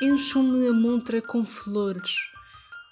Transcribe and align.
Encham-me 0.00 0.68
a 0.68 0.72
montra 0.72 1.20
com 1.20 1.44
flores. 1.44 2.14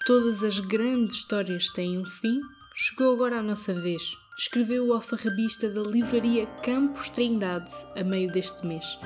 Todas 0.05 0.43
as 0.43 0.59
grandes 0.59 1.15
histórias 1.15 1.69
têm 1.69 1.97
um 1.97 2.03
fim. 2.03 2.41
Chegou 2.75 3.13
agora 3.13 3.39
a 3.39 3.41
nossa 3.41 3.73
vez. 3.73 4.17
Escreveu 4.37 4.87
o 4.87 4.93
alfarrabista 4.93 5.69
da 5.69 5.79
livraria 5.83 6.45
Campos 6.61 7.07
Trindade 7.07 7.71
a 7.95 8.03
meio 8.03 8.29
deste 8.29 8.67
mês. 8.67 8.99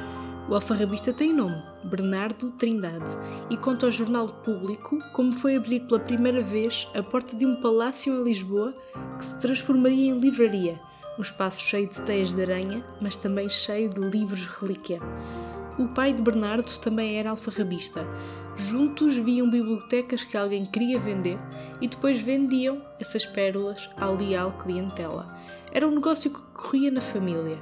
O 0.49 0.55
alfarrabista 0.55 1.13
tem 1.13 1.31
nome, 1.31 1.61
Bernardo 1.83 2.49
Trindade, 2.53 3.05
e 3.51 3.55
conta 3.55 3.85
ao 3.85 3.91
jornal 3.91 4.27
público 4.27 4.97
como 5.13 5.33
foi 5.33 5.55
abrir 5.55 5.81
pela 5.81 5.99
primeira 5.99 6.41
vez 6.41 6.87
a 6.95 7.03
porta 7.03 7.37
de 7.37 7.45
um 7.45 7.61
palácio 7.61 8.19
em 8.19 8.23
Lisboa 8.23 8.73
que 9.19 9.25
se 9.27 9.39
transformaria 9.39 10.09
em 10.09 10.19
livraria, 10.19 10.81
um 11.19 11.21
espaço 11.21 11.61
cheio 11.61 11.87
de 11.87 12.01
teias 12.01 12.31
de 12.31 12.41
aranha, 12.41 12.83
mas 12.99 13.15
também 13.15 13.47
cheio 13.47 13.89
de 13.89 13.99
livros 13.99 14.47
relíquia. 14.47 14.99
O 15.81 15.87
pai 15.87 16.13
de 16.13 16.21
Bernardo 16.21 16.77
também 16.77 17.17
era 17.17 17.31
alfarrabista. 17.31 18.05
Juntos 18.55 19.15
viam 19.15 19.49
bibliotecas 19.49 20.23
que 20.23 20.37
alguém 20.37 20.63
queria 20.63 20.99
vender 20.99 21.39
e 21.81 21.87
depois 21.87 22.21
vendiam 22.21 22.83
essas 22.99 23.25
pérolas 23.25 23.89
à 23.97 24.05
leal 24.05 24.51
clientela. 24.59 25.27
Era 25.71 25.87
um 25.87 25.95
negócio 25.95 26.29
que 26.29 26.39
corria 26.53 26.91
na 26.91 27.01
família. 27.01 27.57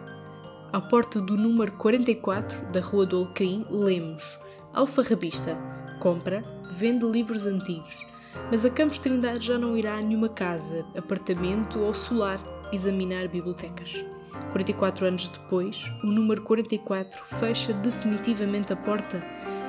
À 0.74 0.82
porta 0.82 1.22
do 1.22 1.38
número 1.38 1.72
44 1.72 2.74
da 2.74 2.82
Rua 2.82 3.06
do 3.06 3.20
Alecrim, 3.20 3.66
lemos 3.70 4.38
Alfarrabista, 4.74 5.58
compra, 6.02 6.44
vende 6.74 7.06
livros 7.06 7.46
antigos. 7.46 8.06
Mas 8.52 8.66
a 8.66 8.70
Campos 8.70 8.98
Trindade 8.98 9.48
já 9.48 9.58
não 9.58 9.78
irá 9.78 9.96
a 9.96 10.02
nenhuma 10.02 10.28
casa, 10.28 10.86
apartamento 10.94 11.80
ou 11.80 11.96
solar 11.96 12.38
examinar 12.72 13.28
bibliotecas. 13.28 14.04
44 14.52 15.06
anos 15.06 15.28
depois, 15.28 15.92
o 16.04 16.08
número 16.08 16.42
44 16.44 17.24
fecha 17.26 17.74
definitivamente 17.74 18.74
a 18.74 18.76
porta, 18.76 19.24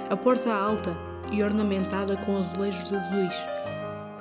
a 0.09 0.17
porta 0.17 0.53
alta 0.53 0.97
e 1.31 1.43
ornamentada 1.43 2.17
com 2.17 2.37
azulejos 2.37 2.93
azuis. 2.93 3.35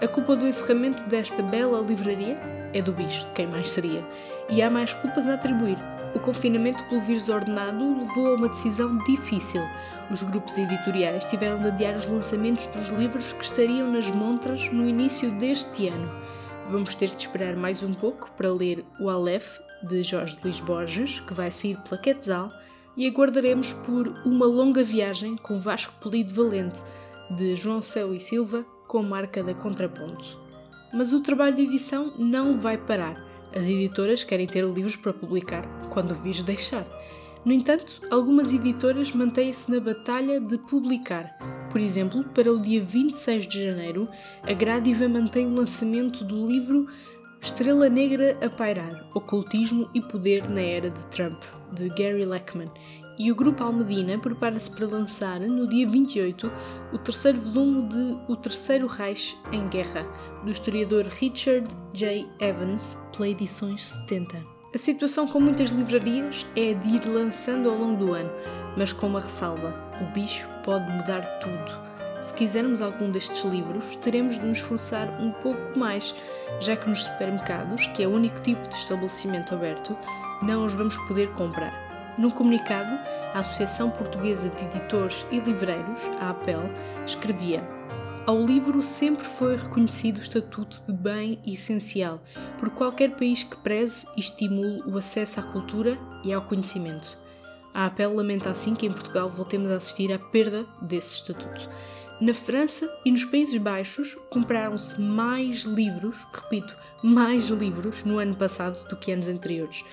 A 0.01 0.07
culpa 0.07 0.35
do 0.35 0.47
encerramento 0.47 1.03
desta 1.09 1.41
bela 1.41 1.81
livraria 1.81 2.37
é 2.73 2.81
do 2.81 2.93
bicho, 2.93 3.25
de 3.25 3.31
quem 3.31 3.47
mais 3.47 3.69
seria, 3.69 4.05
e 4.49 4.61
há 4.61 4.69
mais 4.69 4.93
culpas 4.93 5.27
a 5.27 5.33
atribuir. 5.33 5.77
O 6.15 6.19
confinamento 6.19 6.83
pelo 6.85 7.01
vírus 7.01 7.29
ordenado 7.29 7.99
levou 7.99 8.27
a 8.27 8.35
uma 8.35 8.49
decisão 8.49 8.97
difícil. 9.03 9.61
Os 10.09 10.23
grupos 10.23 10.57
editoriais 10.57 11.25
tiveram 11.25 11.59
de 11.59 11.67
adiar 11.67 11.95
os 11.95 12.05
lançamentos 12.05 12.65
dos 12.67 12.87
livros 12.87 13.31
que 13.33 13.43
estariam 13.43 13.91
nas 13.91 14.09
montras 14.09 14.71
no 14.71 14.87
início 14.87 15.29
deste 15.31 15.87
ano. 15.87 16.09
Vamos 16.69 16.93
ter 16.93 17.09
de 17.09 17.17
esperar 17.17 17.55
mais 17.55 17.81
um 17.81 17.95
pouco 17.95 18.29
para 18.37 18.53
ler 18.53 18.85
o 18.99 19.09
Aleph 19.09 19.57
de 19.81 20.03
Jorge 20.03 20.37
Luís 20.43 20.59
Borges, 20.59 21.19
que 21.19 21.33
vai 21.33 21.51
sair 21.51 21.75
pela 21.81 21.99
Quetzal, 21.99 22.51
e 22.95 23.07
aguardaremos 23.07 23.73
por 23.73 24.07
Uma 24.23 24.45
Longa 24.45 24.83
Viagem 24.83 25.35
com 25.35 25.59
Vasco 25.59 25.91
Polido 25.99 26.31
Valente, 26.31 26.79
de 27.35 27.55
João 27.55 27.81
Céu 27.81 28.13
e 28.13 28.19
Silva, 28.19 28.63
com 28.87 29.01
marca 29.01 29.43
da 29.43 29.55
Contraponto. 29.55 30.39
Mas 30.93 31.11
o 31.11 31.21
trabalho 31.21 31.55
de 31.55 31.63
edição 31.63 32.13
não 32.19 32.59
vai 32.59 32.77
parar. 32.77 33.19
As 33.51 33.65
editoras 33.65 34.23
querem 34.23 34.45
ter 34.45 34.63
livros 34.63 34.95
para 34.95 35.11
publicar 35.11 35.65
quando 35.89 36.11
o 36.11 36.15
vírus 36.21 36.43
deixar. 36.43 36.85
No 37.43 37.51
entanto, 37.51 37.99
algumas 38.11 38.53
editoras 38.53 39.11
mantêm-se 39.11 39.71
na 39.71 39.79
batalha 39.79 40.39
de 40.39 40.59
publicar. 40.59 41.35
Por 41.71 41.79
exemplo, 41.79 42.23
para 42.23 42.51
o 42.51 42.59
dia 42.59 42.83
26 42.83 43.47
de 43.47 43.63
janeiro, 43.63 44.09
a 44.43 44.53
Gradiva 44.53 45.07
mantém 45.07 45.45
o 45.45 45.55
lançamento 45.55 46.23
do 46.23 46.47
livro 46.47 46.87
Estrela 47.41 47.87
Negra 47.89 48.37
a 48.43 48.49
Pairar: 48.49 49.07
Ocultismo 49.13 49.89
e 49.93 50.01
Poder 50.01 50.49
na 50.49 50.61
Era 50.61 50.89
de 50.89 51.07
Trump, 51.07 51.41
de 51.71 51.87
Gary 51.89 52.25
Lachman, 52.25 52.71
e 53.19 53.31
o 53.31 53.35
Grupo 53.35 53.63
Almedina 53.63 54.17
prepara-se 54.17 54.71
para 54.71 54.87
lançar, 54.87 55.39
no 55.41 55.67
dia 55.67 55.87
28, 55.87 56.51
o 56.93 56.97
terceiro 56.97 57.39
volume 57.39 57.87
de 57.89 58.31
O 58.31 58.35
Terceiro 58.35 58.87
Reich 58.87 59.37
em 59.51 59.67
Guerra, 59.67 60.07
do 60.43 60.49
historiador 60.49 61.05
Richard 61.05 61.67
J. 61.93 62.25
Evans, 62.39 62.97
pela 63.11 63.29
edições 63.29 63.89
70. 64.07 64.58
A 64.71 64.77
situação 64.77 65.27
com 65.27 65.39
muitas 65.39 65.71
livrarias 65.71 66.45
é 66.55 66.69
a 66.69 66.73
de 66.75 66.89
ir 66.89 67.07
lançando 67.07 67.71
ao 67.71 67.75
longo 67.75 68.05
do 68.05 68.13
ano, 68.13 68.29
mas 68.77 68.93
com 68.93 69.07
uma 69.07 69.19
ressalva: 69.19 69.73
o 69.99 70.05
bicho 70.13 70.47
pode 70.63 70.91
mudar 70.91 71.21
tudo. 71.39 71.89
Se 72.21 72.31
quisermos 72.35 72.79
algum 72.79 73.09
destes 73.09 73.43
livros, 73.43 73.95
teremos 73.95 74.37
de 74.37 74.45
nos 74.45 74.59
esforçar 74.59 75.09
um 75.19 75.31
pouco 75.31 75.77
mais, 75.77 76.13
já 76.59 76.75
que 76.75 76.87
nos 76.87 77.01
supermercados, 77.01 77.87
que 77.87 78.03
é 78.03 78.07
o 78.07 78.11
único 78.13 78.39
tipo 78.41 78.61
de 78.67 78.75
estabelecimento 78.75 79.55
aberto, 79.55 79.97
não 80.43 80.67
os 80.67 80.73
vamos 80.73 80.95
poder 81.07 81.31
comprar. 81.31 81.73
Num 82.15 82.29
comunicado, 82.29 82.91
a 83.33 83.39
Associação 83.39 83.89
Portuguesa 83.89 84.49
de 84.49 84.65
Editores 84.65 85.25
e 85.31 85.39
Livreiros, 85.39 86.01
a 86.19 86.29
APEL, 86.29 86.69
escrevia: 87.07 87.67
Ao 88.25 88.45
livro 88.45 88.83
sempre 88.83 89.25
foi 89.25 89.55
reconhecido 89.55 90.17
o 90.17 90.21
estatuto 90.21 90.83
de 90.85 90.93
bem 90.93 91.39
essencial 91.45 92.21
por 92.59 92.69
qualquer 92.69 93.15
país 93.15 93.43
que 93.43 93.57
preze 93.57 94.05
e 94.15 94.19
estimule 94.19 94.83
o 94.85 94.97
acesso 94.97 95.39
à 95.39 95.43
cultura 95.43 95.97
e 96.23 96.31
ao 96.31 96.43
conhecimento. 96.43 97.17
A 97.73 97.85
APEL 97.85 98.15
lamenta 98.15 98.49
assim 98.49 98.75
que 98.75 98.85
em 98.85 98.91
Portugal 98.91 99.29
voltemos 99.29 99.71
a 99.71 99.77
assistir 99.77 100.11
à 100.13 100.19
perda 100.19 100.65
desse 100.81 101.21
estatuto. 101.21 101.69
Na 102.21 102.33
França 102.33 102.93
e 103.05 103.11
nos 103.11 103.23
Países 103.23 103.59
Baixos 103.59 104.13
compraram-se 104.29 104.99
mais 105.01 105.61
livros, 105.61 106.15
repito, 106.33 106.75
mais 107.01 107.47
livros 107.47 108.03
no 108.03 108.19
ano 108.19 108.35
passado 108.35 108.87
do 108.89 108.97
que 108.97 109.11
anos 109.11 109.27
anteriores. 109.27 109.83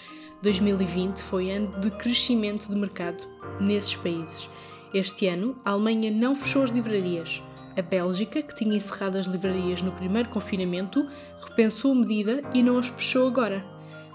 2020 0.42 1.22
foi 1.22 1.50
ano 1.50 1.78
de 1.80 1.90
crescimento 1.92 2.68
de 2.68 2.74
mercado 2.74 3.24
nesses 3.60 3.94
países. 3.94 4.50
Este 4.92 5.26
ano, 5.28 5.56
a 5.64 5.70
Alemanha 5.70 6.10
não 6.10 6.34
fechou 6.34 6.62
as 6.62 6.70
livrarias. 6.70 7.42
A 7.76 7.82
Bélgica, 7.82 8.40
que 8.40 8.54
tinha 8.54 8.76
encerrado 8.76 9.18
as 9.18 9.26
livrarias 9.26 9.82
no 9.82 9.92
primeiro 9.92 10.30
confinamento, 10.30 11.06
repensou 11.46 11.92
a 11.92 11.94
medida 11.94 12.40
e 12.54 12.62
não 12.62 12.78
as 12.78 12.88
fechou 12.88 13.28
agora. 13.28 13.62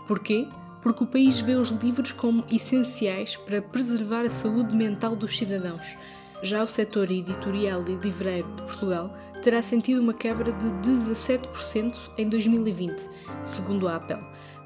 Porquê? 0.08 0.48
Porque 0.82 1.04
o 1.04 1.08
país 1.08 1.40
vê 1.40 1.54
os 1.54 1.70
livros 1.70 2.12
como 2.12 2.44
essenciais 2.52 3.38
para 3.38 3.62
preservar 3.62 4.26
a 4.26 4.32
saúde 4.32 4.76
mental 4.76 5.16
dos 5.16 5.38
cidadãos. 5.38 5.96
Já 6.42 6.64
o 6.64 6.68
setor 6.68 7.12
editorial 7.12 7.84
e 7.88 7.94
livreiro 7.94 8.48
de 8.56 8.64
Portugal 8.64 9.16
terá 9.44 9.62
sentido 9.62 10.02
uma 10.02 10.14
quebra 10.14 10.52
de 10.52 10.66
17% 10.90 11.96
em 12.18 12.28
2020, 12.28 13.08
segundo 13.44 13.88
a 13.88 13.98
Apple. 13.98 14.18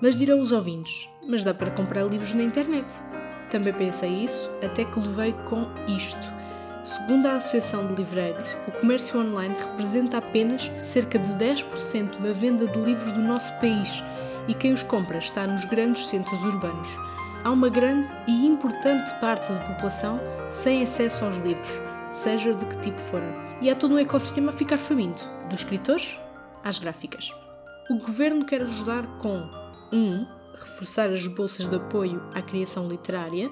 Mas 0.02 0.16
dirão 0.16 0.40
os 0.40 0.54
ouvintes, 0.54 1.10
mas 1.28 1.44
dá 1.44 1.54
para 1.54 1.72
comprar 1.72 2.06
livros 2.06 2.34
na 2.34 2.44
internet. 2.44 2.88
Também 3.50 3.74
pensei 3.74 4.24
isso, 4.24 4.50
até 4.64 4.86
que 4.86 5.00
levei 5.00 5.34
com 5.46 5.68
isto. 5.88 6.45
Segundo 6.86 7.26
a 7.26 7.36
Associação 7.38 7.88
de 7.88 7.96
Livreiros, 7.96 8.56
o 8.68 8.72
comércio 8.72 9.20
online 9.20 9.56
representa 9.58 10.18
apenas 10.18 10.72
cerca 10.82 11.18
de 11.18 11.34
10% 11.34 12.20
da 12.22 12.32
venda 12.32 12.68
de 12.68 12.78
livros 12.80 13.12
do 13.12 13.22
nosso 13.22 13.52
país 13.54 14.04
e 14.48 14.54
quem 14.54 14.72
os 14.72 14.84
compra 14.84 15.18
está 15.18 15.48
nos 15.48 15.66
grandes 15.66 16.08
centros 16.08 16.40
urbanos 16.44 16.90
há 17.46 17.52
uma 17.52 17.70
grande 17.70 18.10
e 18.28 18.48
importante 18.48 19.14
parte 19.20 19.54
da 19.54 19.60
população 19.60 20.20
sem 20.50 20.82
acesso 20.82 21.24
aos 21.24 21.38
livros, 21.38 21.70
seja 22.12 22.56
de 22.56 22.66
que 22.66 22.82
tipo 22.82 23.00
forem. 23.00 23.32
E 23.62 23.70
há 23.70 23.76
todo 23.76 23.94
um 23.94 24.00
ecossistema 24.00 24.52
a 24.52 24.54
ficar 24.54 24.78
faminto, 24.78 25.24
dos 25.50 25.60
escritores 25.60 26.18
às 26.64 26.80
gráficas. 26.80 27.32
O 27.88 28.00
governo 28.00 28.46
quer 28.46 28.64
ajudar 28.64 29.06
com 29.20 29.48
1. 29.94 29.96
Um, 29.96 30.28
reforçar 30.56 31.12
as 31.12 31.28
bolsas 31.28 31.70
de 31.70 31.76
apoio 31.76 32.20
à 32.34 32.42
criação 32.42 32.88
literária. 32.90 33.52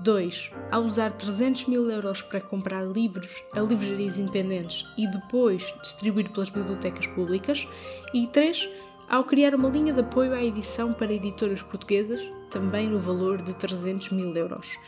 2. 0.00 0.52
A 0.70 0.78
usar 0.78 1.12
300 1.12 1.66
mil 1.66 1.90
euros 1.90 2.22
para 2.22 2.40
comprar 2.40 2.84
livros 2.84 3.30
a 3.52 3.60
livrarias 3.60 4.18
independentes 4.18 4.86
e 4.96 5.06
depois 5.06 5.74
distribuir 5.82 6.30
pelas 6.30 6.50
bibliotecas 6.50 7.06
públicas. 7.06 7.68
E 8.12 8.26
3 8.26 8.68
ao 9.10 9.24
criar 9.24 9.56
uma 9.56 9.68
linha 9.68 9.92
de 9.92 9.98
apoio 9.98 10.32
à 10.32 10.44
edição 10.44 10.92
para 10.92 11.12
editoras 11.12 11.60
portuguesas, 11.60 12.20
também 12.48 12.88
no 12.88 13.00
valor 13.00 13.42
de 13.42 13.52
300 13.54 14.12
mil 14.12 14.32
euros. 14.36 14.78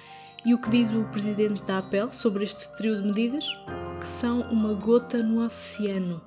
E 0.46 0.54
o 0.54 0.60
que 0.60 0.70
diz 0.70 0.92
o 0.92 1.02
presidente 1.04 1.60
da 1.66 1.78
APEL 1.78 2.12
sobre 2.12 2.44
este 2.44 2.68
trio 2.76 3.02
de 3.02 3.08
medidas? 3.08 3.44
Que 4.00 4.06
são 4.06 4.42
uma 4.42 4.74
gota 4.74 5.20
no 5.24 5.44
oceano 5.44 6.20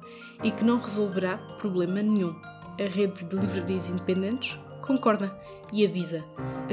e 0.44 0.52
que 0.52 0.64
não 0.64 0.78
resolverá 0.78 1.38
problema 1.58 2.02
nenhum. 2.02 2.36
A 2.78 2.90
rede 2.94 3.24
de 3.24 3.36
livrarias 3.38 3.90
independentes 3.90 4.60
concorda 4.86 5.38
e 5.72 5.86
avisa: 5.86 6.24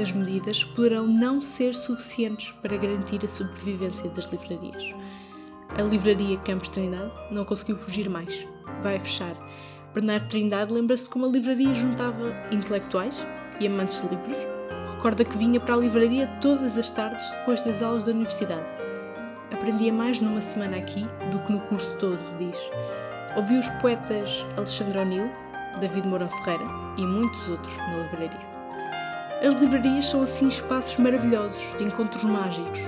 as 0.01 0.11
medidas 0.11 0.63
poderão 0.63 1.07
não 1.07 1.41
ser 1.41 1.75
suficientes 1.75 2.51
para 2.61 2.77
garantir 2.77 3.23
a 3.25 3.29
sobrevivência 3.29 4.09
das 4.09 4.25
livrarias. 4.25 4.93
A 5.77 5.81
livraria 5.81 6.37
Campos 6.37 6.67
Trindade 6.67 7.13
não 7.31 7.43
conseguiu 7.43 7.77
fugir 7.77 8.09
mais. 8.09 8.45
Vai 8.81 8.99
fechar 8.99 9.35
Bernardo 9.93 10.27
Trindade 10.27 10.73
lembra-se 10.73 11.07
como 11.07 11.27
a 11.27 11.29
livraria 11.29 11.75
juntava 11.75 12.33
intelectuais 12.51 13.15
e 13.59 13.67
amantes 13.67 14.01
de 14.01 14.07
livros. 14.07 14.37
Recorda 14.95 15.23
que 15.23 15.37
vinha 15.37 15.59
para 15.59 15.75
a 15.75 15.77
livraria 15.77 16.25
todas 16.41 16.79
as 16.79 16.89
tardes 16.89 17.29
depois 17.29 17.61
das 17.61 17.83
aulas 17.83 18.03
da 18.03 18.11
universidade. 18.11 18.75
Aprendia 19.51 19.93
mais 19.93 20.19
numa 20.19 20.41
semana 20.41 20.77
aqui 20.77 21.05
do 21.31 21.37
que 21.39 21.51
no 21.51 21.59
curso 21.61 21.95
todo, 21.97 22.19
diz. 22.39 22.57
Ouviu 23.35 23.59
os 23.59 23.67
poetas 23.81 24.43
Alexandre 24.57 24.97
O'Neill, 24.97 25.29
David 25.79 26.07
Mourão 26.07 26.29
Ferreira 26.29 26.65
e 26.97 27.05
muitos 27.05 27.47
outros 27.47 27.77
na 27.77 27.97
livraria. 27.97 28.53
As 29.41 29.59
livrarias 29.59 30.07
são 30.07 30.23
assim 30.23 30.47
espaços 30.47 30.97
maravilhosos 30.97 31.77
de 31.77 31.83
encontros 31.83 32.23
mágicos. 32.23 32.79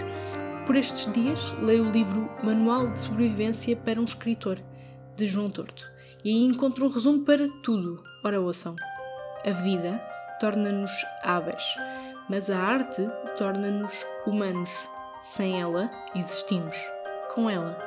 Por 0.65 0.75
estes 0.75 1.11
dias, 1.11 1.53
leio 1.59 1.87
o 1.87 1.91
livro 1.91 2.29
Manual 2.43 2.87
de 2.91 3.01
Sobrevivência 3.01 3.75
para 3.75 3.99
um 3.99 4.05
Escritor, 4.05 4.59
de 5.15 5.27
João 5.27 5.49
Torto, 5.49 5.91
e 6.23 6.29
aí 6.29 6.43
encontro 6.45 6.85
um 6.85 6.89
resumo 6.89 7.25
para 7.25 7.45
tudo. 7.61 8.01
Ora, 8.23 8.39
ouçam. 8.39 8.75
A 9.45 9.51
vida 9.51 10.01
torna-nos 10.39 10.91
hábeis, 11.23 11.75
mas 12.29 12.49
a 12.49 12.57
arte 12.57 13.07
torna-nos 13.37 13.93
humanos. 14.25 14.71
Sem 15.23 15.59
ela, 15.59 15.91
existimos. 16.15 16.75
Com 17.33 17.49
ela, 17.49 17.77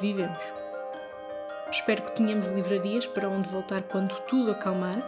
vivemos. 0.00 0.38
Espero 1.70 2.02
que 2.02 2.12
tenhamos 2.12 2.46
livrarias 2.48 3.06
para 3.06 3.28
onde 3.28 3.48
voltar 3.48 3.82
quando 3.82 4.14
tudo 4.22 4.50
acalmar. 4.50 5.02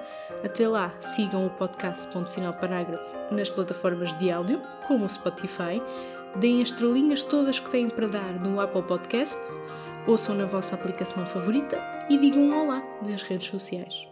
Até 0.44 0.68
lá, 0.68 0.92
sigam 1.00 1.46
o 1.46 1.50
podcast 1.50 2.06
Ponto 2.08 2.30
Final 2.30 2.52
Parágrafo 2.54 3.34
nas 3.34 3.48
plataformas 3.48 4.16
de 4.18 4.30
áudio, 4.30 4.60
como 4.86 5.06
o 5.06 5.08
Spotify. 5.08 5.80
Deem 6.36 6.62
as 6.62 6.68
estrelinhas 6.68 7.22
todas 7.22 7.58
que 7.58 7.70
têm 7.70 7.88
para 7.88 8.06
dar 8.06 8.32
no 8.40 8.60
Apple 8.60 8.82
Podcasts, 8.82 9.62
ouçam 10.06 10.34
na 10.34 10.44
vossa 10.44 10.74
aplicação 10.74 11.26
favorita 11.26 11.78
e 12.08 12.18
digam 12.18 12.50
olá 12.50 12.82
nas 13.02 13.22
redes 13.22 13.48
sociais. 13.48 14.09